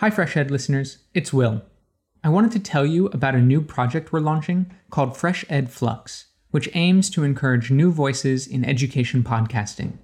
[0.00, 1.62] Hi, Fresh Ed listeners, it's Will.
[2.22, 6.26] I wanted to tell you about a new project we're launching called Fresh Ed Flux,
[6.52, 9.94] which aims to encourage new voices in education podcasting.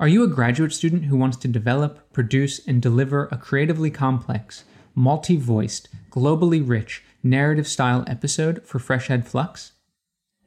[0.00, 4.64] Are you a graduate student who wants to develop, produce, and deliver a creatively complex,
[4.96, 9.70] multi voiced, globally rich, narrative style episode for Fresh Ed Flux?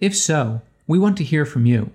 [0.01, 1.91] If so, we want to hear from you.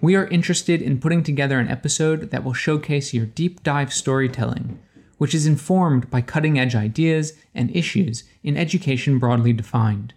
[0.00, 4.78] We are interested in putting together an episode that will showcase your deep dive storytelling
[5.18, 10.14] which is informed by cutting edge ideas and issues in education broadly defined.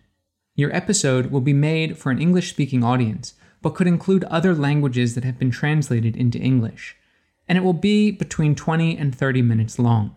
[0.55, 5.15] Your episode will be made for an English speaking audience, but could include other languages
[5.15, 6.97] that have been translated into English,
[7.47, 10.15] and it will be between 20 and 30 minutes long.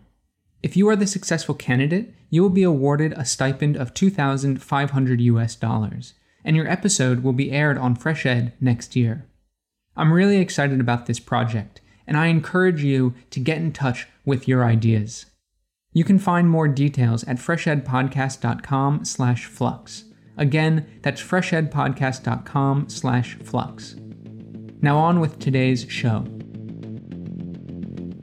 [0.61, 5.55] If you are the successful candidate, you will be awarded a stipend of 2,500 US
[5.55, 6.13] dollars,
[6.45, 9.25] and your episode will be aired on Fresh Ed next year.
[9.95, 14.47] I'm really excited about this project, and I encourage you to get in touch with
[14.47, 15.25] your ideas.
[15.91, 20.05] You can find more details at freshedpodcast.com slash flux.
[20.37, 23.95] Again, that's freshedpodcast.com slash flux.
[24.81, 26.25] Now on with today's show.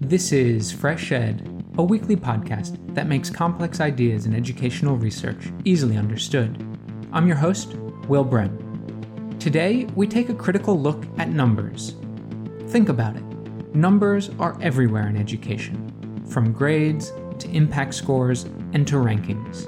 [0.01, 5.97] This is Fresh Ed, a weekly podcast that makes complex ideas in educational research easily
[5.97, 6.67] understood.
[7.13, 7.77] I'm your host,
[8.09, 9.37] Will Brehm.
[9.39, 11.95] Today, we take a critical look at numbers.
[12.67, 13.25] Think about it.
[13.75, 15.90] Numbers are everywhere in education,
[16.31, 19.67] from grades to impact scores and to rankings.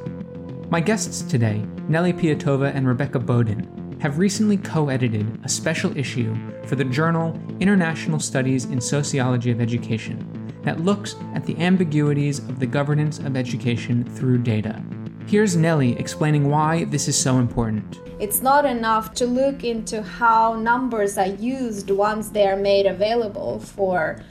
[0.70, 6.34] My guests today, Nelli Piattoeva and Rebecca Boden, have recently co edited a special issue
[6.64, 10.26] for the journal International Studies in Sociology of Education
[10.62, 14.82] that looks at the ambiguities of the governance of education through data.
[15.26, 18.00] Here's Nelly explaining why this is so important.
[18.18, 23.60] It's not enough to look into how numbers are used once they are made available
[23.60, 24.22] for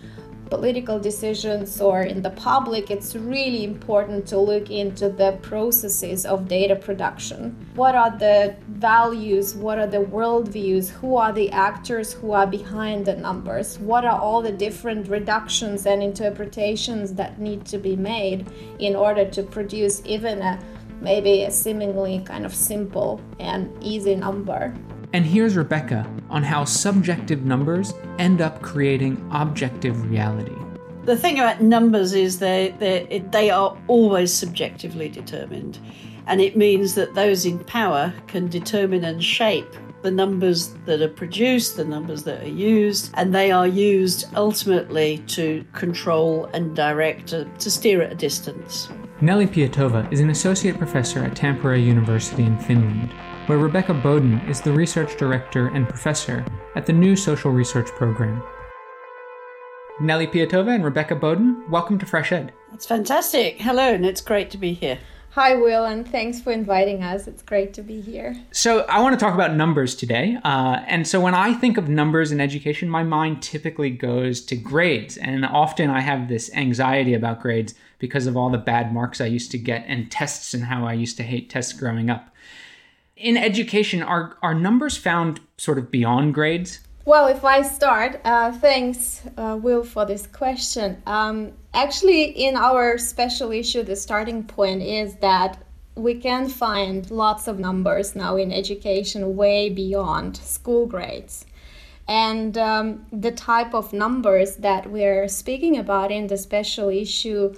[0.51, 6.47] political decisions or in the public, it's really important to look into the processes of
[6.49, 7.55] data production.
[7.73, 9.55] What are the values?
[9.55, 10.89] What are the worldviews?
[10.89, 13.79] Who are the actors who are behind the numbers?
[13.79, 18.45] What are all the different reductions and interpretations that need to be made
[18.77, 20.59] in order to produce even a
[20.99, 24.71] maybe a seemingly kind of simple and easy number.
[25.13, 30.55] And here's Rebecca on how subjective numbers end up creating objective reality.
[31.05, 35.79] The thing about numbers is they, they, they are always subjectively determined.
[36.27, 41.09] And it means that those in power can determine and shape the numbers that are
[41.09, 47.27] produced, the numbers that are used, and they are used ultimately to control and direct,
[47.27, 48.89] to, to steer at a distance.
[49.21, 53.11] Nelli Piattoeva is an associate professor at Tampere University in Finland,
[53.47, 58.43] where Rebecca Boden is the research director and professor at the new social research program.
[59.99, 62.53] Nelli Piattoeva and Rebecca Boden, welcome to Fresh Ed.
[62.69, 63.59] That's fantastic.
[63.59, 64.99] Hello, and it's great to be here.
[65.31, 67.25] Hi, Will, and thanks for inviting us.
[67.25, 68.35] It's great to be here.
[68.51, 70.37] So, I want to talk about numbers today.
[70.43, 74.57] Uh, and so, when I think of numbers in education, my mind typically goes to
[74.57, 75.15] grades.
[75.15, 79.27] And often I have this anxiety about grades because of all the bad marks I
[79.27, 82.35] used to get and tests and how I used to hate tests growing up.
[83.21, 86.79] In education, are, are numbers found sort of beyond grades?
[87.05, 91.01] Well, if I start, uh, thanks, uh, Will, for this question.
[91.05, 97.47] Um, actually, in our special issue, the starting point is that we can find lots
[97.47, 101.45] of numbers now in education way beyond school grades.
[102.07, 107.53] And um, the type of numbers that we're speaking about in the special issue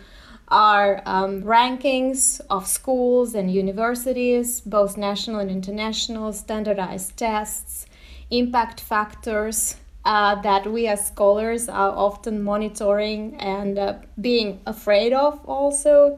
[0.47, 7.85] are um, rankings of schools and universities, both national and international, standardized tests
[8.29, 15.39] impact factors uh, that we as scholars are often monitoring and uh, being afraid of
[15.45, 16.17] also.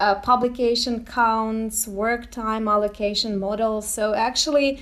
[0.00, 3.88] Uh, publication counts, work time allocation models.
[3.88, 4.80] So, actually,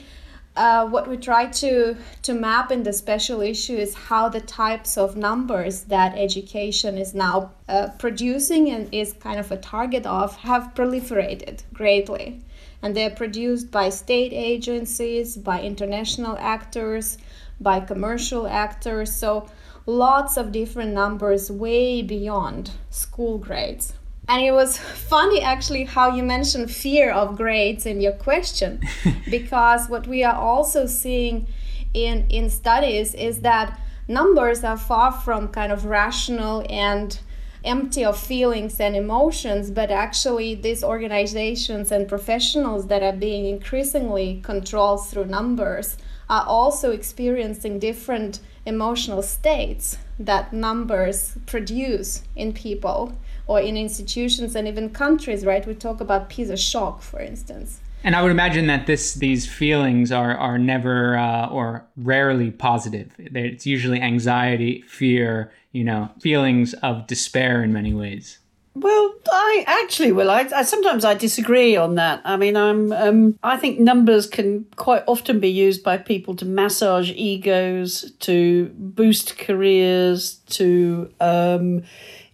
[0.57, 4.97] uh, what we try to, to map in the special issue is how the types
[4.97, 10.37] of numbers that education is now uh, producing and is kind of a target of
[10.37, 12.41] have proliferated greatly
[12.83, 17.19] and they're produced by state agencies, by international actors,
[17.61, 19.15] by commercial actors.
[19.15, 19.49] So
[19.87, 23.95] lots of different numbers way beyond school grades.
[24.29, 28.81] And it was funny actually how you mentioned fear of grades in your question,
[29.31, 31.47] because what we are also seeing
[31.95, 37.21] in, in studies is that numbers are far from kind of rational and
[37.65, 44.41] empty of feelings and emotions, but actually, these organizations and professionals that are being increasingly
[44.43, 45.99] controlled through numbers
[46.31, 54.67] are also experiencing different emotional states that numbers produce in people or in institutions and
[54.67, 55.67] even countries, right?
[55.67, 57.81] We talk about PISA shock, for instance.
[58.05, 63.11] And I would imagine that this these feelings are are never uh, or rarely positive.
[63.19, 68.39] It's usually anxiety, fear, you know, feelings of despair in many ways.
[68.77, 72.21] Well, I actually, well, I, I, sometimes I disagree on that.
[72.27, 76.45] I mean, I'm, um, I think numbers can quite often be used by people to
[76.45, 81.85] massage egos, to boost careers, to um,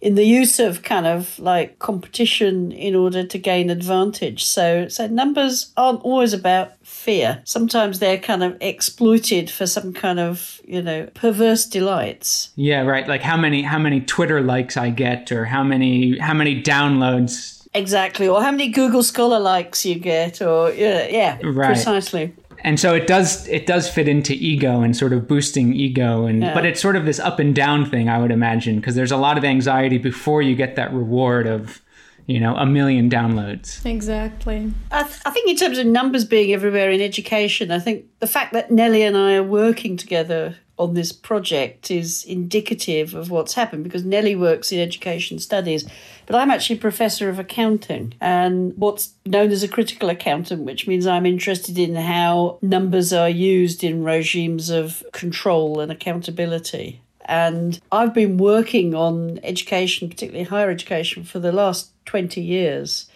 [0.03, 4.43] in the use of kind of like competition in order to gain advantage.
[4.43, 7.41] So, so numbers aren't always about fear.
[7.45, 12.49] Sometimes they're kind of exploited for some kind of, you know, perverse delights.
[12.57, 13.07] Yeah, right.
[13.07, 17.63] Like how many how many Twitter likes I get or how many how many downloads
[17.75, 21.73] Exactly, or how many Google Scholar likes you get, or yeah, yeah, right.
[21.73, 26.25] precisely and so it does it does fit into ego and sort of boosting ego
[26.25, 26.53] and yeah.
[26.53, 29.17] but it's sort of this up and down thing i would imagine because there's a
[29.17, 31.81] lot of anxiety before you get that reward of
[32.25, 33.85] you know a million downloads.
[33.85, 34.71] Exactly.
[34.91, 38.27] I, th- I think in terms of numbers being everywhere in education i think the
[38.27, 43.53] fact that nellie and i are working together on this project is indicative of what's
[43.53, 45.85] happened because Nellie works in education studies,
[46.25, 50.87] but I'm actually a professor of accounting and what's known as a critical accountant, which
[50.87, 57.01] means I'm interested in how numbers are used in regimes of control and accountability.
[57.25, 63.09] And I've been working on education, particularly higher education, for the last 20 years,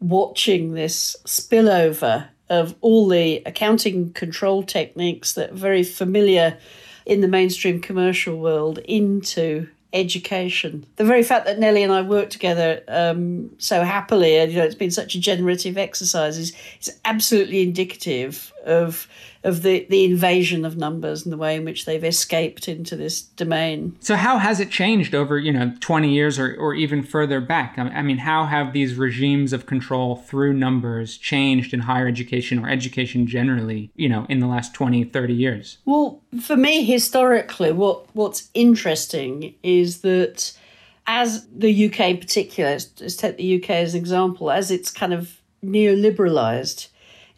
[0.00, 6.58] watching this spillover of all the accounting control techniques that are very familiar
[7.06, 10.84] in the mainstream commercial world into education.
[10.96, 14.64] The very fact that Nellie and I work together um, so happily, and you know,
[14.64, 19.08] it's been such a generative exercise, is, is absolutely indicative of
[19.44, 23.20] of the, the invasion of numbers and the way in which they've escaped into this
[23.20, 23.94] domain.
[24.00, 27.78] So how has it changed over, you know, 20 years or, or even further back?
[27.78, 32.70] I mean, how have these regimes of control through numbers changed in higher education or
[32.70, 35.78] education generally, you know, in the last 20, 30 years?
[35.84, 40.58] Well, for me, historically, what, what's interesting is that
[41.06, 45.12] as the UK in particular, let's take the UK as an example, as it's kind
[45.12, 46.88] of neoliberalized,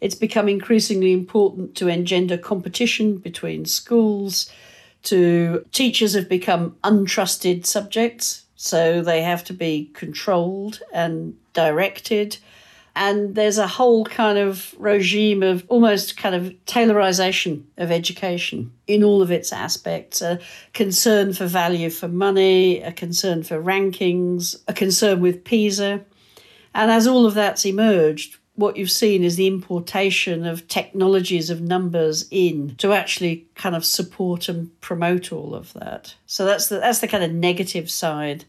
[0.01, 4.51] it's become increasingly important to engender competition between schools.
[5.03, 12.37] To teachers have become untrusted subjects, so they have to be controlled and directed.
[12.95, 19.03] And there's a whole kind of regime of almost kind of taylorization of education in
[19.03, 20.39] all of its aspects a
[20.73, 26.03] concern for value for money, a concern for rankings, a concern with PISA.
[26.73, 31.61] And as all of that's emerged, what you've seen is the importation of technologies of
[31.61, 36.15] numbers in to actually kind of support and promote all of that.
[36.25, 38.45] So that's the that's the kind of negative side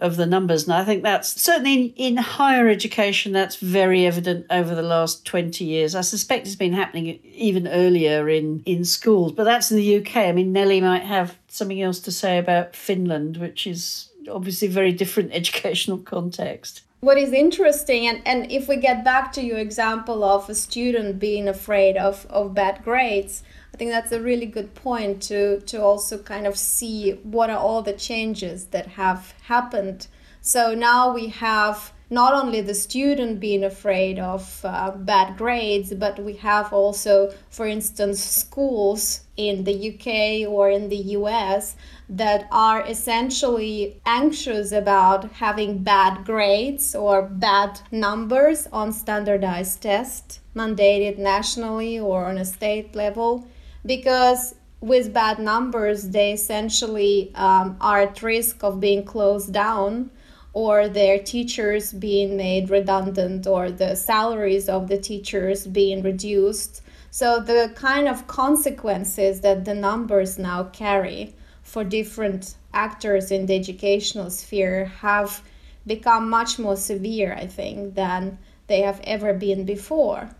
[0.00, 0.62] of the numbers.
[0.62, 5.24] And I think that's certainly in, in higher education, that's very evident over the last
[5.26, 5.96] 20 years.
[5.96, 10.18] I suspect it's been happening even earlier in, in schools, but that's in the UK.
[10.18, 14.92] I mean, Nellie might have something else to say about Finland, which is obviously very
[14.92, 20.24] different educational context what is interesting and, and if we get back to your example
[20.24, 23.42] of a student being afraid of, of bad grades
[23.72, 27.58] i think that's a really good point to to also kind of see what are
[27.58, 30.06] all the changes that have happened.
[30.40, 36.18] So now we have not only the student being afraid of uh, bad grades, but
[36.18, 41.76] we have also, for instance, schools in the UK or in the US
[42.08, 51.18] that are essentially anxious about having bad grades or bad numbers on standardized tests mandated
[51.18, 53.46] nationally or on a state level
[53.84, 60.10] because with bad numbers they essentially um, are at risk of being closed down
[60.52, 66.82] or their teachers being made redundant or the salaries of the teachers being reduced.
[67.10, 71.34] So the kind of consequences that the numbers now carry
[71.68, 75.42] for different actors in the educational sphere have
[75.86, 80.30] become much more severe, I think, than they have ever been before.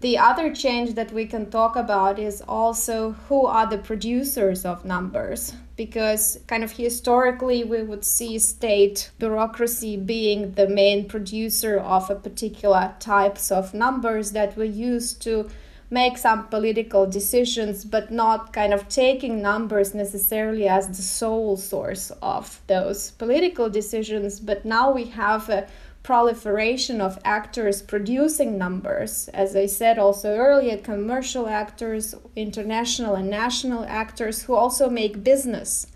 [0.00, 4.84] The other change that we can talk about is also who are the producers of
[4.84, 12.10] numbers, because kind of historically we would see state bureaucracy being the main producer of
[12.10, 15.48] a particular types of numbers that were used to
[15.90, 22.10] make some political decisions, but not kind of taking numbers necessarily as the sole source
[22.22, 24.40] of those political decisions.
[24.40, 25.66] But now we have a
[26.02, 29.28] proliferation of actors producing numbers.
[29.28, 35.86] As I said also earlier, commercial actors, international and national actors who also make business,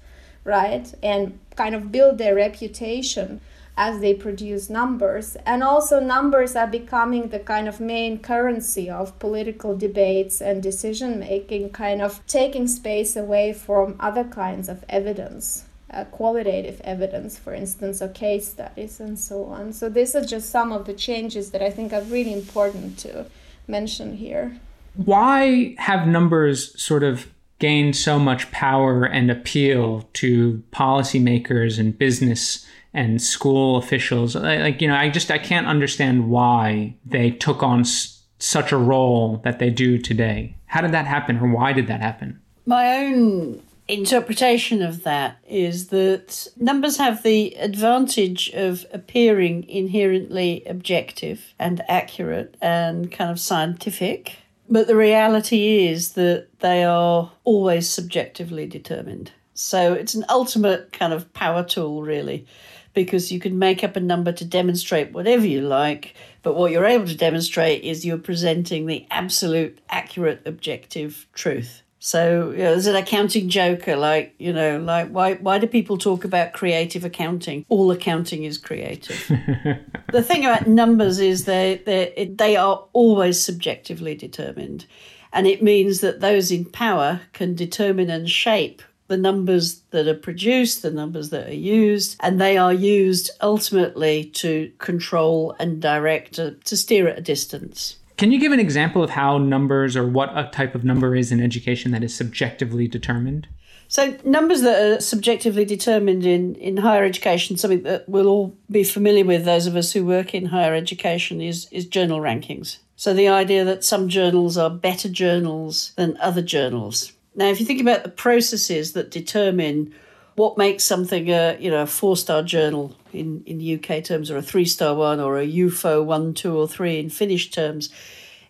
[0.45, 0.93] right?
[1.03, 3.41] And kind of build their reputation
[3.79, 5.37] as they produce numbers.
[5.47, 11.21] And also, numbers are becoming the kind of main currency of political debates and decision
[11.21, 15.65] making, kind of taking space away from other kinds of evidence.
[15.91, 19.73] Uh, qualitative evidence, for instance, or case studies, and so on.
[19.73, 23.27] So, these are just some of the changes that I think are really important to
[23.69, 24.59] mention here.
[24.97, 27.29] Why have numbers sort of
[27.61, 34.35] gained so much power and appeal to policymakers and business and school officials.
[34.35, 38.77] Like, you know, I just I can't understand why they took on s- such a
[38.77, 40.57] role that they do today.
[40.67, 42.41] How did that happen, or why did that happen?
[42.67, 51.55] My own interpretation of that is that numbers have the advantage of appearing inherently objective
[51.59, 54.37] and accurate and kind of scientific.
[54.69, 59.33] But the reality is that they are always subjectively determined.
[59.55, 62.47] So it's an ultimate kind of power tool, really
[62.95, 66.85] because you can make up a number to demonstrate whatever you like, but what you're
[66.85, 71.83] able to demonstrate is you're presenting the absolute, accurate, objective truth.
[72.01, 75.99] So you know, there's an accounting joker, like you know, like why why do people
[75.99, 77.65] talk about creative accounting?
[77.69, 79.27] All accounting is creative.
[80.13, 84.87] the thing about numbers is they they they are always subjectively determined,
[85.33, 90.15] and it means that those in power can determine and shape the numbers that are
[90.15, 96.35] produced, the numbers that are used, and they are used ultimately to control and direct,
[96.35, 97.97] to, to steer at a distance.
[98.19, 101.33] Can you give an example of how numbers or what a type of number is
[101.33, 103.49] in education that is subjectively determined?
[103.91, 108.85] So, numbers that are subjectively determined in, in higher education, something that we'll all be
[108.85, 112.79] familiar with, those of us who work in higher education, is, is journal rankings.
[112.97, 117.13] So, the idea that some journals are better journals than other journals.
[117.39, 119.95] Now, if you think about the processes that determine
[120.35, 124.37] what makes something a you know a four star journal in, in UK terms, or
[124.37, 127.91] a three star one, or a JUFO one, two, or three in Finnish terms,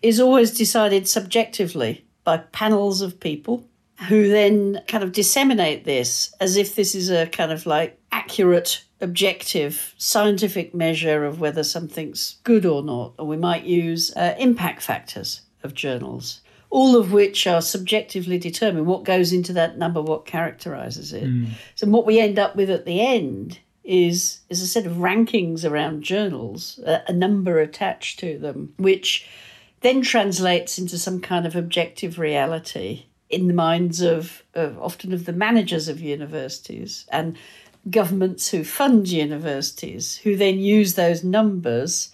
[0.01, 3.63] is always decided subjectively by panels of people
[4.07, 8.83] who then kind of disseminate this as if this is a kind of like accurate
[9.01, 13.13] objective scientific measure of whether something's good or not.
[13.19, 18.85] Or we might use uh, impact factors of journals all of which are subjectively determined.
[18.85, 21.25] What goes into that number, what characterizes it.
[21.25, 21.49] Mm.
[21.75, 25.69] So, what we end up with at the end is, is a set of rankings
[25.69, 29.27] around journals, a, a number attached to them, which
[29.81, 35.25] then translates into some kind of objective reality in the minds of, of often of
[35.25, 37.37] the managers of universities and
[37.89, 42.11] governments who fund universities, who then use those numbers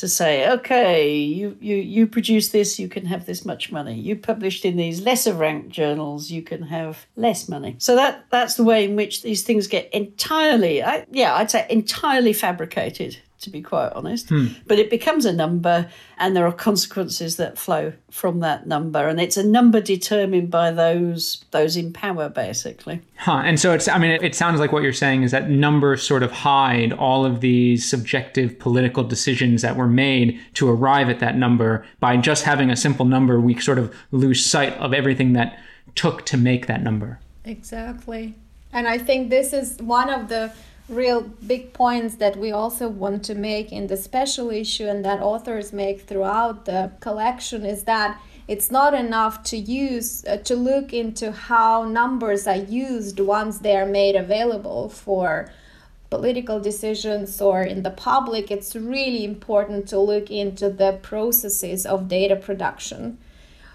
[0.00, 3.94] to say, okay, you, you, you produce this, you can have this much money.
[3.94, 7.76] You published in these lesser ranked journals, you can have less money.
[7.78, 11.66] So that that's the way in which these things get entirely, I, yeah, I'd say
[11.70, 14.28] entirely fabricated to be quite honest.
[14.28, 14.48] Hmm.
[14.66, 19.20] But it becomes a number, and there are consequences that flow from that number, and
[19.20, 23.00] it's a number determined by those those in power, basically.
[23.16, 23.42] Huh.
[23.44, 26.02] And so it's, I mean, it, it sounds like what you're saying is that numbers
[26.02, 31.20] sort of hide all of these subjective political decisions that were made to arrive at
[31.20, 31.84] that number.
[31.98, 35.58] By just having a simple number, we sort of lose sight of everything that
[35.94, 37.18] took to make that number.
[37.44, 38.34] Exactly.
[38.72, 40.52] And I think this is one of the
[40.90, 45.22] real big points that we also want to make in the special issue and that
[45.22, 50.92] authors make throughout the collection is that it's not enough to use uh, to look
[50.92, 55.52] into how numbers are used once they are made available for
[56.10, 58.50] political decisions or in the public.
[58.50, 63.18] It's really important to look into the processes of data production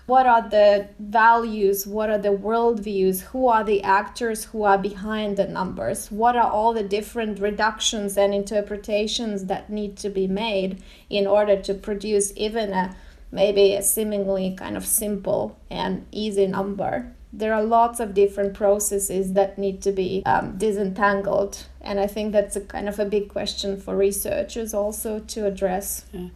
[0.06, 5.38] what are the values what are the worldviews who are the actors who are behind
[5.38, 10.82] the numbers what are all the different reductions and interpretations that need to be made
[11.10, 12.96] in order to produce even a
[13.32, 19.34] maybe a seemingly kind of simple and easy number there are lots of different processes
[19.34, 23.28] that need to be um, disentangled and i think that's a kind of a big
[23.28, 26.28] question for researchers also to address yeah.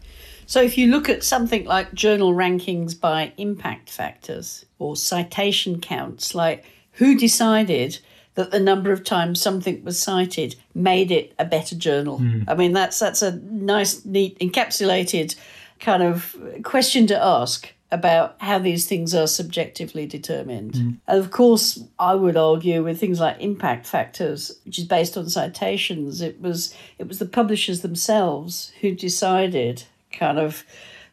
[0.50, 6.34] So if you look at something like journal rankings by impact factors or citation counts,
[6.34, 8.00] like who decided
[8.34, 12.18] that the number of times something was cited made it a better journal.
[12.18, 12.46] Mm.
[12.48, 15.36] I mean that's that's a nice neat encapsulated
[15.80, 20.74] kind of question to ask about how these things are subjectively determined.
[20.74, 20.98] Mm.
[21.08, 25.30] And of course, I would argue with things like impact factors, which is based on
[25.30, 29.84] citations, it was it was the publishers themselves who decided
[30.20, 30.64] kind of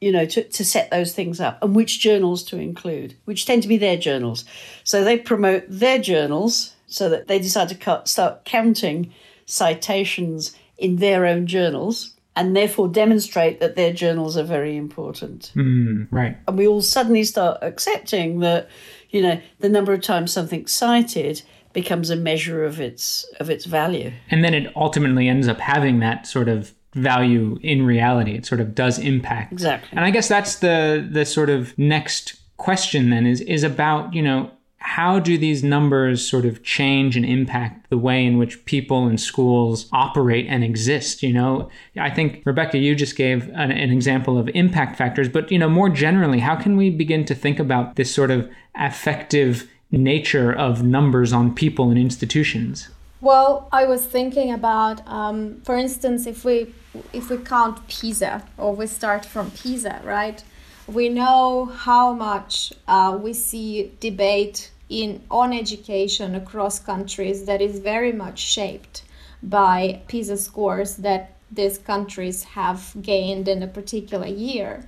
[0.01, 3.63] you know, to, to set those things up and which journals to include, which tend
[3.63, 4.45] to be their journals.
[4.85, 9.13] So they promote their journals so that they decide to cut, start counting
[9.47, 15.53] citations in their own journals and therefore demonstrate that their journals are very important.
[15.57, 16.37] Mm, right.
[16.47, 18.69] And we all suddenly start accepting that,
[19.09, 21.41] you know, the number of times something's cited
[21.73, 24.13] becomes a measure of its of its value.
[24.31, 28.33] And then it ultimately ends up having that sort of value in reality.
[28.33, 29.53] It sort of does impact.
[29.53, 29.91] Exactly.
[29.93, 34.23] And I guess that's the the sort of next question then is is about, you
[34.23, 39.07] know, how do these numbers sort of change and impact the way in which people
[39.07, 43.91] and schools operate and exist you know i think rebecca you just gave an, an,
[43.91, 47.59] example of impact factors but you know more generally how can we begin to think
[47.59, 52.88] about this sort of affective nature of numbers on people and institutions
[53.21, 56.75] well i was thinking about um, for instance if we
[57.13, 60.45] if we count pisa or we start from pisa right
[60.87, 67.81] we know how much uh, we see debate in on education across countries that is
[67.81, 69.03] very much shaped
[69.43, 74.85] by PISA scores that these countries have gained in a particular year.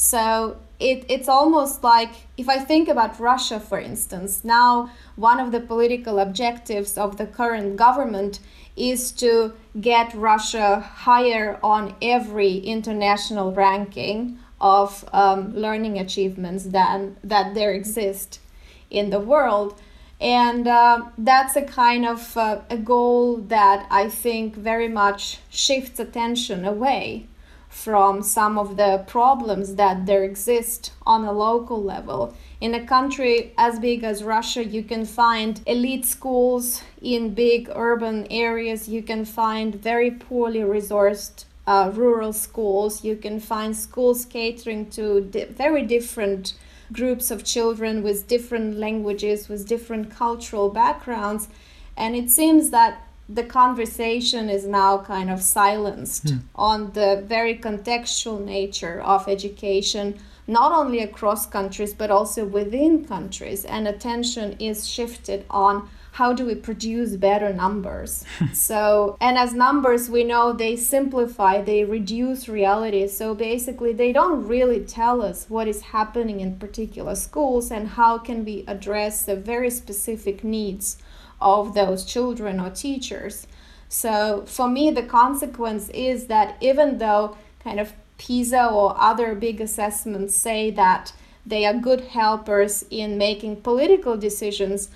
[0.00, 5.52] So it, it's almost like if I think about Russia, for instance, now one of
[5.52, 8.40] the political objectives of the current government
[8.78, 17.52] is to get Russia higher on every international ranking of um, learning achievements than that
[17.52, 18.40] there exist
[18.88, 19.78] in the world.
[20.18, 25.98] And uh, that's a kind of uh, a goal that i think very much shifts
[25.98, 27.26] attention away
[27.70, 32.34] from some of the problems that there exist on a local level.
[32.60, 38.26] In a country as big as russia you can find elite schools in big urban
[38.30, 38.88] areas.
[38.88, 43.04] You can find very poorly resourced uh, rural schools.
[43.04, 46.54] You can find schools catering to di- very different
[46.92, 51.48] groups of children with different languages, with different cultural backgrounds.
[51.96, 56.40] And it seems that the conversation is now kind of silenced mm.
[56.54, 60.18] on the very contextual nature of education,
[60.48, 63.64] not only across countries, but also within countries.
[63.64, 70.10] And attention is shifted on how do we produce better numbers so and as numbers
[70.10, 75.68] we know they simplify they reduce reality so basically they don't really tell us what
[75.68, 80.96] is happening in particular schools and how can we address the very specific needs
[81.40, 83.46] of those children or teachers.
[83.88, 89.60] So for me the consequence is that even though kind of pisa or other big
[89.60, 91.12] assessments say that
[91.46, 94.90] they are good helpers in making political decisions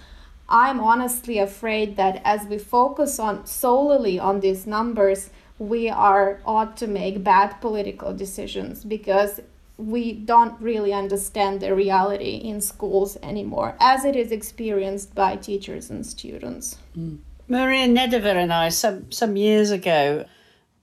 [0.48, 6.76] I'm honestly afraid that as we focus on solely on these numbers, we are ought
[6.78, 9.40] to make bad political decisions because
[9.76, 15.90] we don't really understand the reality in schools anymore as it is experienced by teachers
[15.90, 16.76] and students.
[16.96, 17.18] Mm.
[17.48, 20.24] Maria Nedeva and I, some, some years ago,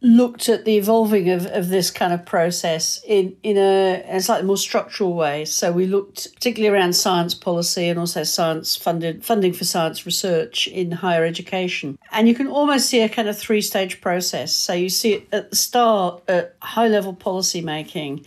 [0.04, 4.46] looked at the evolving of, of this kind of process in, in a, a slightly
[4.46, 5.46] more structural way.
[5.46, 10.68] So we looked particularly around science policy and also science funded funding for science research
[10.68, 12.00] in higher education.
[12.12, 14.56] And you can almost see a kind of three stage process.
[14.56, 18.26] So you see it at the start at high level policy making,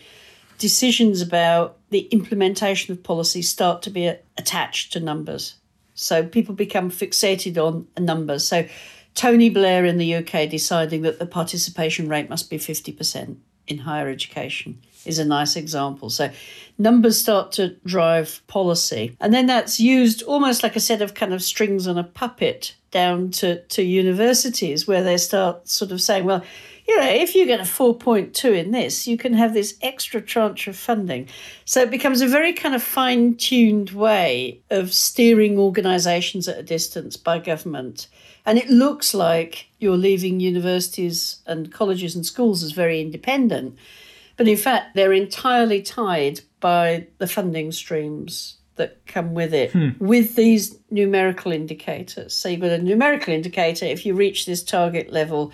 [0.59, 5.55] decisions about the implementation of policies start to be attached to numbers.
[5.95, 8.45] So people become fixated on numbers.
[8.47, 8.67] So
[9.14, 13.37] Tony Blair in the UK deciding that the participation rate must be 50%
[13.67, 16.11] in higher education is a nice example.
[16.11, 16.31] So
[16.79, 19.17] numbers start to drive policy.
[19.21, 22.75] And then that's used almost like a set of kind of strings on a puppet
[22.90, 26.43] down to, to universities where they start sort of saying, well,
[26.87, 30.68] you know, if you get a 4.2 in this, you can have this extra tranche
[30.68, 31.29] of funding.
[31.64, 36.62] So it becomes a very kind of fine tuned way of steering organisations at a
[36.62, 38.09] distance by government
[38.47, 43.79] and it looks like you're leaving universities and colleges and schools as very independent.
[44.37, 49.90] But in fact, they're entirely tied by the funding streams that come with it, hmm.
[49.99, 52.35] with these numerical indicators.
[52.35, 53.87] So you've got a numerical indicator.
[53.87, 55.53] If you reach this target level,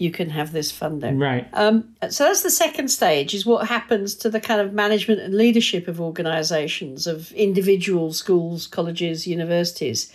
[0.00, 1.18] you can have this funding.
[1.18, 1.46] Right.
[1.52, 5.34] Um, so that's the second stage is what happens to the kind of management and
[5.34, 10.10] leadership of organisations, of individual schools, colleges, universities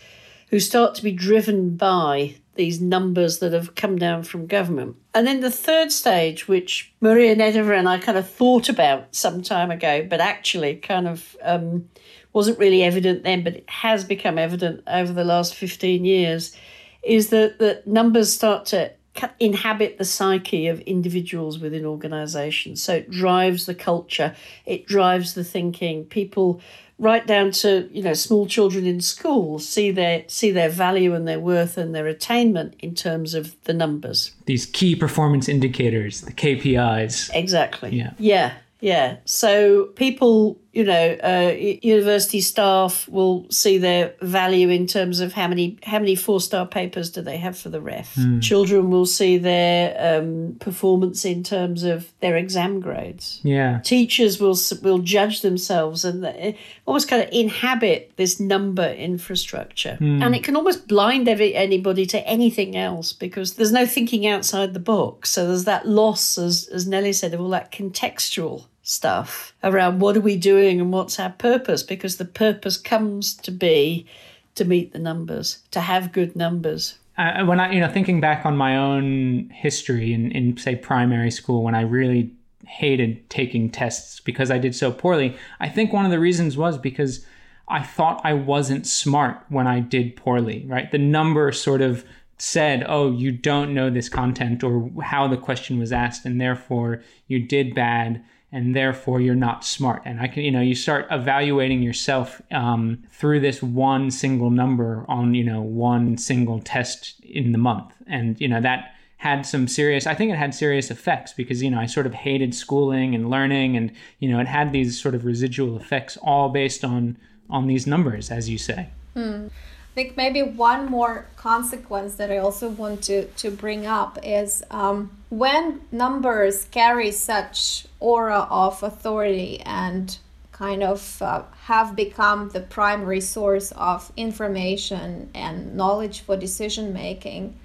[0.50, 4.95] who start to be driven by these numbers that have come down from government.
[5.13, 9.43] And then the third stage, which Maria Nedeva and I kind of thought about some
[9.43, 11.89] time ago, but actually kind of um,
[12.34, 16.56] wasn't really evident then, but it has become evident over the last 15 years,
[17.04, 18.91] is that, that numbers start to
[19.39, 22.84] inhabit the psyche of individuals within organizations.
[22.84, 26.06] So it drives the culture, it drives the thinking.
[26.06, 26.62] People
[26.97, 31.28] right down to you know small children in school see their see their value and
[31.28, 36.32] their worth and their attainment in terms of the numbers these key performance indicators the
[36.32, 38.54] kpis exactly yeah yeah
[38.86, 39.17] yeah.
[39.25, 45.48] So people, you know, uh, university staff will see their value in terms of how
[45.48, 48.14] many how many four star papers do they have for the ref.
[48.16, 48.44] Mm.
[48.44, 53.40] Children will see their um, performance in terms of their exam grades.
[53.42, 53.80] Yeah.
[53.86, 60.22] Teachers will will judge themselves and almost kind of inhabit this number infrastructure, mm.
[60.22, 64.74] and it can almost blind every, anybody to anything else because there's no thinking outside
[64.74, 65.32] the box.
[65.32, 70.15] So there's that loss, as as Nellie said, of all that contextual stuff around what
[70.15, 74.06] are we doing and what's our purpose because the purpose comes to be
[74.54, 77.00] to meet the numbers to have good numbers.
[77.17, 81.32] Uh, when i you know thinking back on my own history in, in say primary
[81.32, 82.32] school when i really
[82.67, 86.78] hated taking tests because i did so poorly i think one of the reasons was
[86.78, 87.26] because
[87.69, 90.91] i thought i wasn't smart when i did poorly right?
[90.91, 92.04] The number sort of
[92.38, 97.02] said, oh, you don't know this content or how the question was asked, and therefore
[97.28, 98.24] you did bad
[98.56, 100.02] and therefore you're not smart.
[100.06, 105.04] And I can, you know, you start evaluating yourself um, through this one single number
[105.10, 109.68] on, you know, one single test in the month, and you know that had some
[109.68, 110.08] serious.
[110.08, 113.30] I think it had serious effects because you know I sort of hated schooling and
[113.30, 117.18] learning, and you know it had these sort of residual effects all based on
[117.50, 118.88] on these numbers, as you say.
[119.13, 119.48] Hmm
[119.95, 125.10] think maybe one more consequence that I also want to, to bring up is um,
[125.29, 130.17] when numbers carry such aura of authority and
[130.51, 137.58] kind of uh, have become the primary source of information and knowledge for decision making,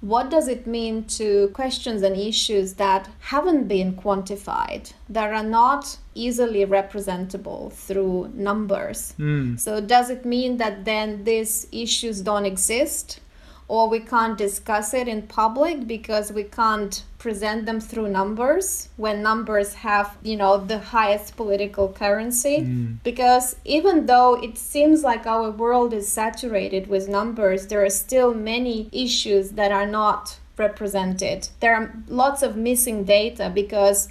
[0.00, 5.98] what does it mean to questions and issues that haven't been quantified, that are not
[6.14, 9.14] easily representable through numbers?
[9.18, 9.58] Mm.
[9.58, 13.20] So, does it mean that then these issues don't exist?
[13.68, 19.22] Or we can't discuss it in public because we can't present them through numbers when
[19.22, 22.96] numbers have you know the highest political currency mm.
[23.04, 28.32] because even though it seems like our world is saturated with numbers there are still
[28.32, 34.08] many issues that are not represented there are lots of missing data because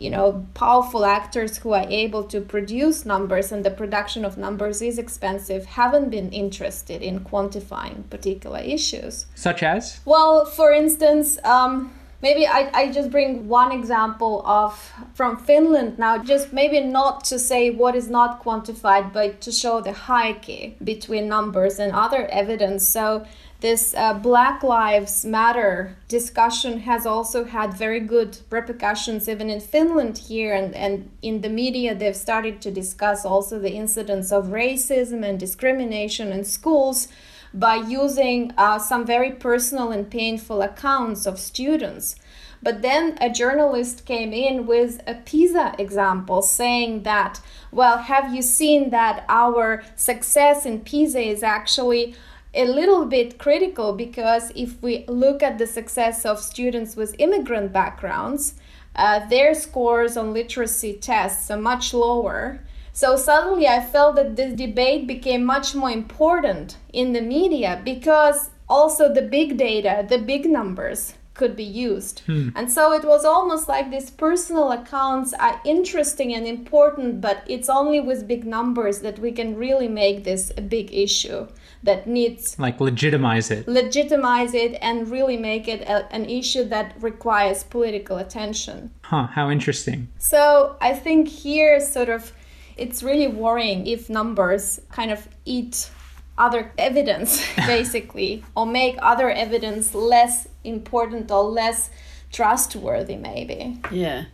[0.00, 4.80] you know powerful actors who are able to produce numbers and the production of numbers
[4.80, 9.26] is expensive haven't been interested in quantifying particular issues.
[9.34, 10.00] Such as?
[10.04, 16.16] Well for instance um, maybe I, I just bring one example of from finland now
[16.18, 21.28] just maybe not to say what is not quantified but to show the hierarchy between
[21.28, 22.88] numbers and other evidence.
[22.88, 23.26] So
[23.60, 30.18] this uh, Black Lives Matter discussion has also had very good repercussions even in Finland
[30.18, 35.24] here and, and in the media they've started to discuss also the incidence of racism
[35.24, 37.08] and discrimination in schools
[37.52, 42.16] by using uh, some very personal and painful accounts of students.
[42.62, 47.40] But then a journalist came in with a PISA example saying that,
[47.72, 52.14] well, have you seen that our success in PISA is actually
[52.54, 57.72] a little bit critical because if we look at the success of students with immigrant
[57.72, 58.54] backgrounds,
[58.96, 62.60] uh, their scores on literacy tests are much lower.
[62.92, 68.50] So suddenly I felt that this debate became much more important in the media because
[68.68, 72.20] also the big data, the big numbers could be used.
[72.26, 72.50] Hmm.
[72.56, 77.70] And so it was almost like these personal accounts are interesting and important, but it's
[77.70, 81.46] only with big numbers that we can really make this a big issue
[81.82, 83.66] that needs like legitimize it.
[83.66, 88.90] legitimize it and really make it a, an issue that requires political attention.
[89.02, 90.08] Huh how interesting.
[90.18, 92.32] So i think here sort of
[92.76, 95.90] it's really worrying if numbers kind of eat
[96.38, 101.90] other evidence basically or make other evidence less important or less
[102.32, 103.80] trustworthy maybe.
[103.90, 104.24] Yeah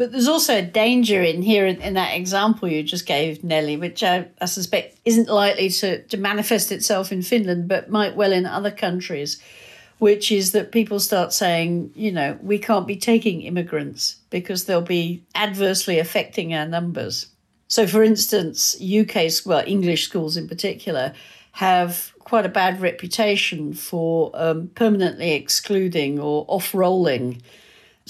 [0.00, 3.76] but there's also a danger in here in, in that example you just gave, Nelly,
[3.76, 8.32] which I, I suspect isn't likely to, to manifest itself in Finland, but might well
[8.32, 9.38] in other countries,
[9.98, 14.80] which is that people start saying, you know, we can't be taking immigrants because they'll
[14.80, 17.26] be adversely affecting our numbers.
[17.68, 21.12] So, for instance, UK, well, English schools in particular,
[21.52, 27.42] have quite a bad reputation for um, permanently excluding or off rolling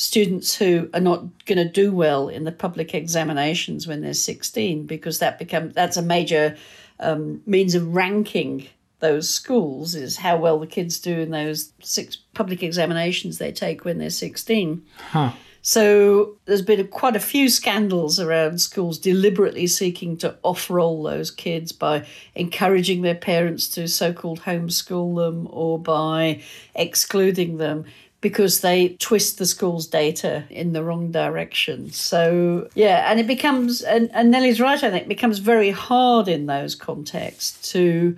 [0.01, 4.87] students who are not going to do well in the public examinations when they're 16
[4.87, 6.57] because that become that's a major
[7.01, 8.67] um, means of ranking
[9.01, 13.85] those schools is how well the kids do in those six public examinations they take
[13.85, 14.83] when they're 16.
[15.11, 15.33] Huh.
[15.63, 21.31] So there's been a, quite a few scandals around schools deliberately seeking to off-roll those
[21.31, 26.41] kids by encouraging their parents to so-called homeschool them or by
[26.75, 27.85] excluding them
[28.21, 31.91] because they twist the school's data in the wrong direction.
[31.91, 36.29] So yeah, and it becomes and, and Nellie's right, I think, it becomes very hard
[36.29, 38.17] in those contexts to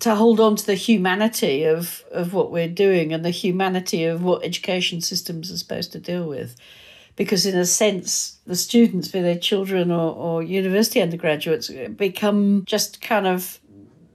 [0.00, 4.22] to hold on to the humanity of, of what we're doing and the humanity of
[4.22, 6.56] what education systems are supposed to deal with.
[7.16, 13.02] Because, in a sense, the students, be they children or, or university undergraduates, become just
[13.02, 13.60] kind of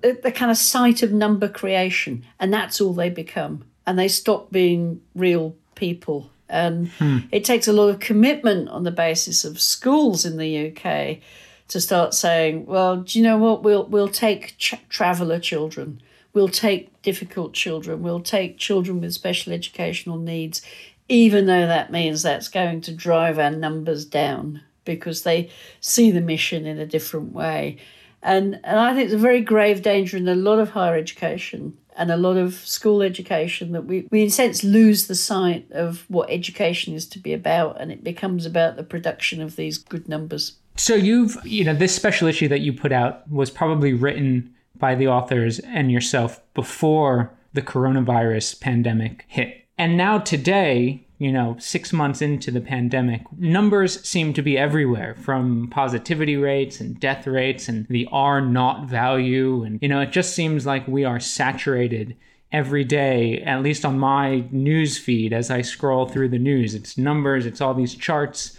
[0.02, 3.66] the kind of site of number creation, and that's all they become.
[3.88, 6.32] And they stop being real people.
[6.50, 7.20] And hmm.
[7.32, 11.20] it takes a lot of commitment on the basis of schools in the UK
[11.68, 13.64] to start saying, well, do you know what?
[13.64, 16.02] We'll we'll take tra- traveller children,
[16.34, 20.62] we'll take difficult children, we'll take children with special educational needs,
[21.10, 26.22] even though that means that's going to drive our numbers down because they see the
[26.22, 27.78] mission in a different way.
[28.22, 31.78] And, and I think it's a very grave danger in a lot of higher education
[31.98, 35.70] and a lot of school education that we, we in a sense lose the sight
[35.72, 39.78] of what education is to be about and it becomes about the production of these
[39.78, 40.58] good numbers.
[40.78, 44.96] So you've, you know, this special issue that you put out was probably written by
[44.96, 49.66] the authors and yourself before the coronavirus pandemic hit.
[49.78, 55.16] And now today, you know, six months into the pandemic, numbers seem to be everywhere
[55.16, 59.64] from positivity rates and death rates and the R naught value.
[59.64, 62.16] And, you know, it just seems like we are saturated
[62.52, 66.76] every day, at least on my news feed as I scroll through the news.
[66.76, 68.58] It's numbers, it's all these charts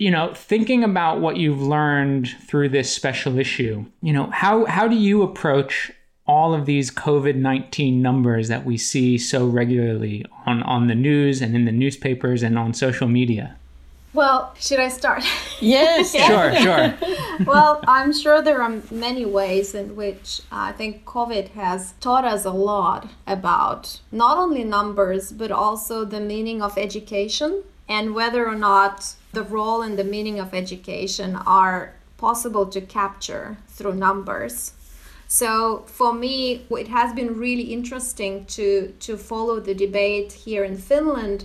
[0.00, 4.88] you know, thinking about what you've learned through this special issue, you know, how how
[4.88, 5.92] do you approach
[6.30, 11.42] all of these COVID nineteen numbers that we see so regularly on on the news
[11.42, 13.56] and in the newspapers and on social media?
[14.12, 15.24] Well, should I start?
[15.60, 16.94] Yes, sure, sure.
[17.44, 22.24] well, I'm sure there are many ways in which uh, I think COVID has taught
[22.24, 28.46] us a lot about not only numbers, but also the meaning of education and whether
[28.46, 34.72] or not the role and the meaning of education are possible to capture through numbers.
[35.32, 40.76] So for me, it has been really interesting to to follow the debate here in
[40.76, 41.44] Finland,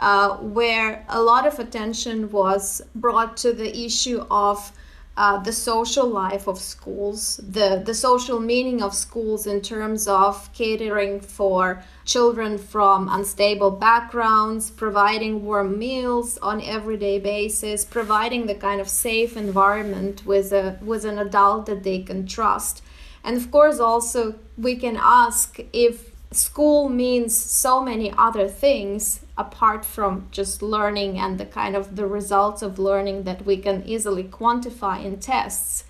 [0.00, 4.72] uh, where a lot of attention was brought to the issue of
[5.18, 10.50] uh, the social life of schools, the, the social meaning of schools in terms of
[10.54, 18.80] catering for children from unstable backgrounds, providing warm meals on everyday basis, providing the kind
[18.80, 22.80] of safe environment with a with an adult that they can trust.
[23.24, 29.84] And of course also we can ask if school means so many other things apart
[29.84, 34.24] from just learning and the kind of the results of learning that we can easily
[34.24, 35.84] quantify in tests.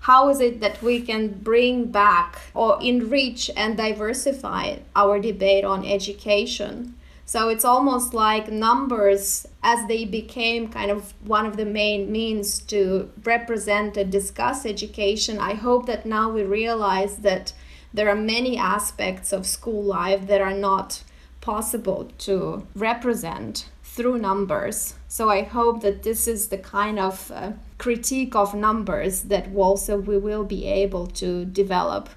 [0.00, 5.84] How is it that we can bring back or enrich and diversify our debate on
[5.84, 6.94] education
[7.32, 12.58] so it's almost like numbers as they became kind of one of the main means
[12.58, 17.52] to represent and discuss education i hope that now we realize that
[17.94, 21.02] there are many aspects of school life that are not
[21.40, 24.94] possible to represent through numbers.
[25.08, 29.98] So I hope that this is the kind of uh, critique of numbers that also
[29.98, 32.08] we will be able to develop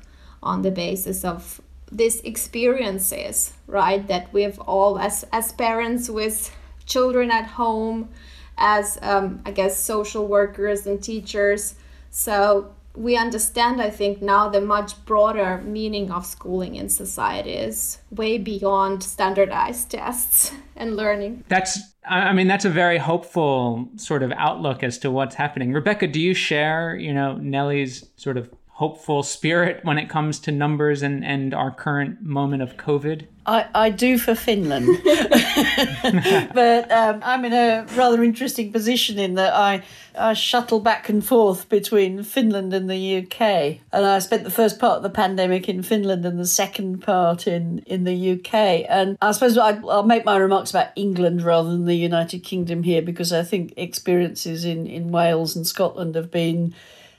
[0.41, 1.59] on the basis of
[1.91, 4.07] these experiences, right?
[4.07, 8.09] That we've all, as as parents with children at home,
[8.57, 11.75] as um, I guess social workers and teachers.
[12.09, 17.99] So we understand, I think, now the much broader meaning of schooling in society is
[18.11, 21.43] way beyond standardized tests and learning.
[21.47, 25.73] That's, I mean, that's a very hopeful sort of outlook as to what's happening.
[25.73, 30.51] Rebecca, do you share, you know, Nellie's sort of hopeful spirit when it comes to
[30.51, 33.25] numbers and, and our current moment of COVID?
[33.45, 34.87] I, I do for Finland.
[36.53, 39.81] but um, I'm in a rather interesting position in that I,
[40.17, 43.79] I shuttle back and forth between Finland and the UK.
[43.93, 47.47] And I spent the first part of the pandemic in Finland and the second part
[47.47, 48.85] in, in the UK.
[48.89, 52.83] And I suppose I, I'll make my remarks about England rather than the United Kingdom
[52.83, 56.73] here because I think experiences in, in Wales and Scotland have been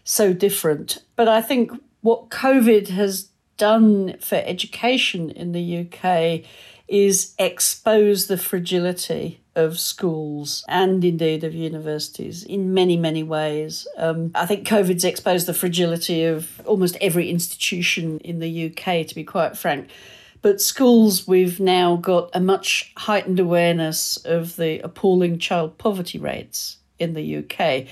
[0.07, 1.03] so different.
[1.17, 6.49] But I think what COVID has done for education in the UK
[6.89, 13.89] is expose the fragility of schools and indeed of universities in many, many ways.
[13.97, 19.15] Um, I think COVID's exposed the fragility of almost every institution in the UK, to
[19.15, 19.89] be quite frank.
[20.43, 26.77] But schools, we've now got a much heightened awareness of the appalling child poverty rates
[26.99, 27.87] in the UK,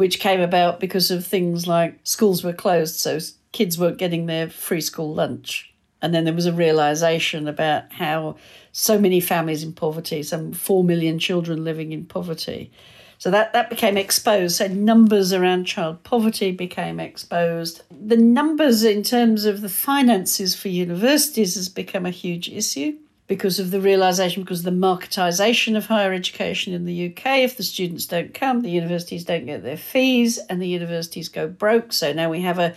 [0.00, 3.18] which came about because of things like schools were closed, so
[3.52, 5.74] kids weren't getting their free school lunch.
[6.00, 8.36] And then there was a realization about how
[8.72, 12.72] so many families in poverty, some 4 million children living in poverty.
[13.18, 14.56] So that, that became exposed.
[14.56, 17.82] So numbers around child poverty became exposed.
[17.90, 22.96] The numbers in terms of the finances for universities has become a huge issue
[23.30, 27.38] because of the realization, because of the marketisation of higher education in the UK.
[27.38, 31.46] If the students don't come, the universities don't get their fees and the universities go
[31.46, 31.92] broke.
[31.92, 32.74] So now we have a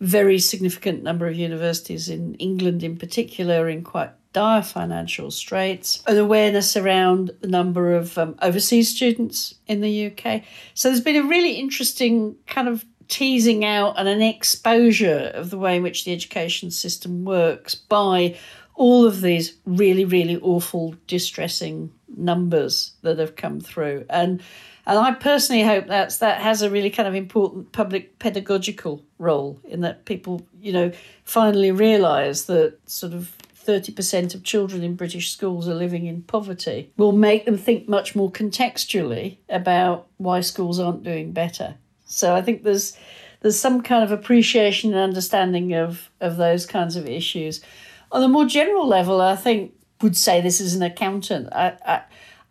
[0.00, 6.18] very significant number of universities in England, in particular, in quite dire financial straits, an
[6.18, 10.42] awareness around the number of um, overseas students in the UK.
[10.74, 15.58] So there's been a really interesting kind of teasing out and an exposure of the
[15.58, 18.36] way in which the education system works by
[18.76, 24.04] all of these really, really awful, distressing numbers that have come through.
[24.08, 24.42] And
[24.88, 29.60] and I personally hope that's that has a really kind of important public pedagogical role
[29.64, 30.92] in that people, you know,
[31.24, 33.36] finally realise that sort of
[33.66, 38.14] 30% of children in British schools are living in poverty will make them think much
[38.14, 41.74] more contextually about why schools aren't doing better.
[42.04, 42.96] So I think there's
[43.40, 47.60] there's some kind of appreciation and understanding of, of those kinds of issues.
[48.12, 51.48] On a more general level, I think would say this as an accountant.
[51.52, 52.02] I,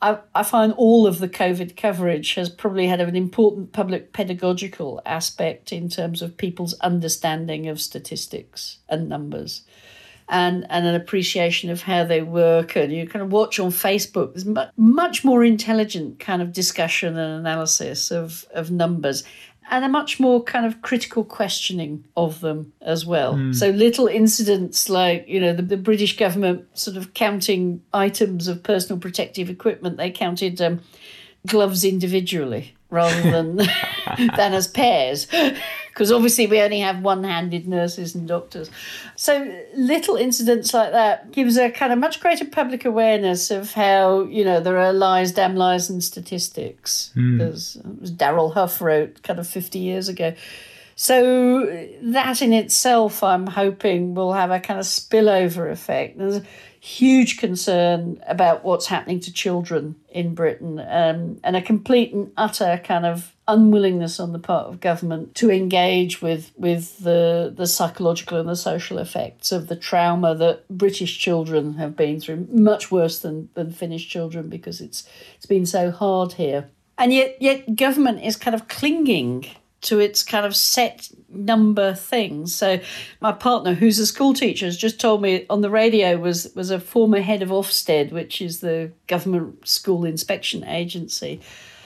[0.02, 5.02] I, I find all of the COVID coverage has probably had an important public pedagogical
[5.06, 9.64] aspect in terms of people's understanding of statistics and numbers
[10.28, 12.76] and, and an appreciation of how they work.
[12.76, 17.40] And you kind of watch on Facebook, there's much, more intelligent kind of discussion and
[17.40, 19.24] analysis of, of numbers
[19.70, 23.34] and a much more kind of critical questioning of them as well.
[23.34, 23.56] Mm.
[23.56, 28.64] So little incidents like, you know, the, the, British government sort of counting items of
[28.64, 30.82] personal protective equipment, they counted um,
[31.48, 33.56] gloves individually rather than
[34.36, 35.28] than as pairs
[35.96, 38.70] because obviously we only have one-handed nurses and doctors.
[39.16, 44.26] So little incidents like that gives a kind of much greater public awareness of how
[44.26, 47.14] you know there are lies damn lies and statistics.
[47.16, 47.42] Mm.
[47.42, 50.34] as, as Darrell Huff wrote kind of 50 years ago
[50.96, 51.66] so
[52.02, 56.18] that in itself i'm hoping will have a kind of spillover effect.
[56.18, 56.44] There's, a
[56.86, 62.80] huge concern about what's happening to children in Britain um, and a complete and utter
[62.84, 68.40] kind of unwillingness on the part of government to engage with with the the psychological
[68.40, 72.48] and the social effects of the trauma that British children have been through.
[72.52, 76.70] Much worse than than Finnish children because it's it's been so hard here.
[77.00, 79.48] And yet yet government is kind of clinging
[79.86, 82.54] to its kind of set number things.
[82.54, 82.80] So
[83.22, 86.70] my partner, who's a school teacher, has just told me on the radio was was
[86.70, 91.42] a former head of Ofsted, which is the government school inspection agency,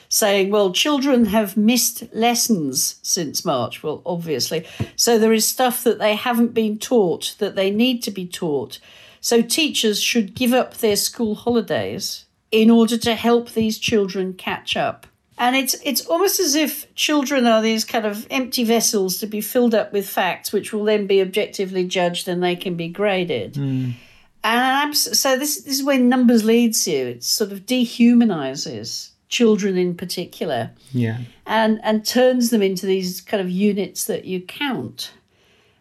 [0.08, 6.00] saying, "Well, children have missed lessons since March." Well, obviously, so there is stuff that
[6.00, 8.80] they haven't been taught that they need to be taught.
[9.22, 14.78] So teachers should give up their school holidays in order to help these children catch
[14.78, 15.06] up.
[15.40, 19.40] And it's it's almost as if children are these kind of empty vessels to be
[19.40, 23.54] filled up with facts, which will then be objectively judged and they can be graded.
[23.54, 23.94] Mm.
[24.44, 27.08] And so this, this is where numbers leads you.
[27.08, 30.72] It sort of dehumanizes children in particular.
[30.92, 31.20] Yeah.
[31.46, 35.14] And and turns them into these kind of units that you count.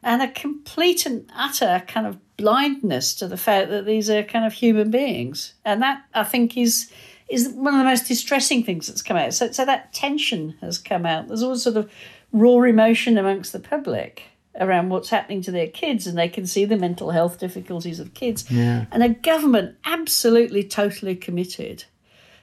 [0.04, 4.46] And a complete and utter kind of blindness to the fact that these are kind
[4.46, 5.54] of human beings.
[5.64, 6.92] And that I think is
[7.28, 9.34] is one of the most distressing things that's come out.
[9.34, 11.28] So, so that tension has come out.
[11.28, 11.90] There's all sort of
[12.32, 14.22] raw emotion amongst the public
[14.58, 18.14] around what's happening to their kids, and they can see the mental health difficulties of
[18.14, 18.50] kids.
[18.50, 18.86] Yeah.
[18.90, 21.84] And a government absolutely, totally committed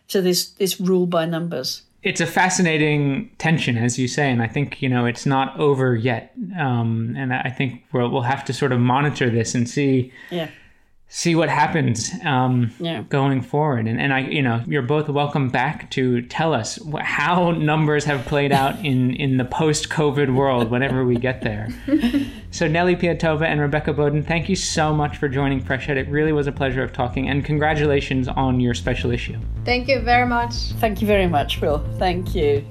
[0.09, 1.81] to this this rule by numbers.
[2.03, 5.95] It's a fascinating tension, as you say, and I think you know it's not over
[5.95, 6.33] yet.
[6.57, 10.13] Um, and I think we'll we'll have to sort of monitor this and see.
[10.29, 10.49] Yeah
[11.07, 13.03] see what happens um, yeah.
[13.03, 13.87] going forward.
[13.87, 18.25] And, and I, you know, you're both welcome back to tell us how numbers have
[18.25, 21.69] played out in, in the post COVID world, whenever we get there.
[22.51, 25.97] so, Nelli Piattoeva and Rebecca Boden, thank you so much for joining Fresh Ed.
[25.97, 29.39] It really was a pleasure of talking, and congratulations on your special issue.
[29.63, 30.53] Thank you very much.
[30.79, 31.85] Thank you very much, Will.
[31.97, 32.65] Thank you.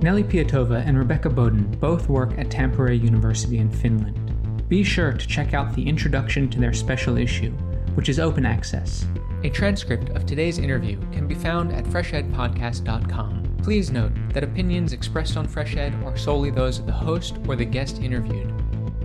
[0.00, 4.25] Nelli Piattoeva and Rebecca Boden both work at Tampere University in Finland
[4.68, 7.52] be sure to check out the introduction to their special issue,
[7.94, 9.06] which is open access.
[9.44, 13.56] A transcript of today's interview can be found at freshedpodcast.com.
[13.62, 17.54] Please note that opinions expressed on Fresh Ed are solely those of the host or
[17.54, 18.52] the guest interviewed,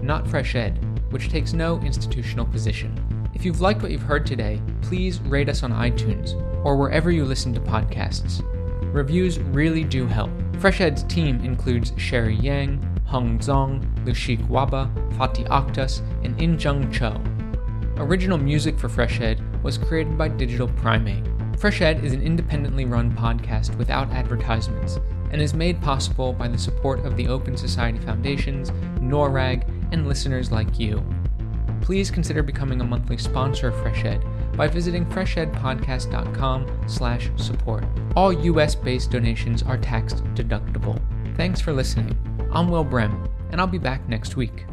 [0.03, 0.80] not Fresh Ed,
[1.12, 2.97] which takes no institutional position.
[3.34, 6.34] If you've liked what you've heard today, please rate us on iTunes
[6.66, 8.41] or wherever you listen to podcasts.
[8.93, 10.32] Reviews really do help.
[10.53, 17.22] FreshEd's team includes Sherry Yang, Hung Zong, Lushik Waba, Fatih Akhtas, and Injung Cho.
[18.01, 21.26] Original music for FreshEd was created by Digital Primate.
[21.57, 24.97] FreshEd is an independently run podcast without advertisements
[25.32, 30.51] and is made possible by the support of the Open Society Foundations, NORAG, and listeners
[30.51, 31.03] like you
[31.82, 34.24] please consider becoming a monthly sponsor of FreshEd
[34.55, 37.84] by visiting freshedpodcast.com slash support.
[38.16, 41.01] All US-based donations are tax deductible.
[41.36, 42.31] Thanks for listening.
[42.54, 44.66] I'm Will Brehm, and I'll be back next week.